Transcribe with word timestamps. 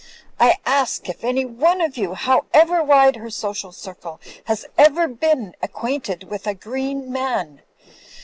I 0.39 0.57
ask 0.65 1.07
if 1.09 1.23
any 1.23 1.45
one 1.45 1.79
of 1.79 1.95
you, 1.95 2.15
however 2.15 2.81
wide 2.83 3.17
her 3.17 3.29
social 3.29 3.71
circle, 3.71 4.19
has 4.45 4.65
ever 4.75 5.07
been 5.07 5.55
acquainted 5.61 6.23
with 6.23 6.47
a 6.47 6.55
green 6.55 7.11
man. 7.11 7.61